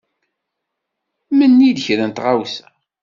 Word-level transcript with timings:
Menni-d 1.37 1.77
kra 1.85 2.05
n 2.09 2.11
tɣawsa. 2.11 2.67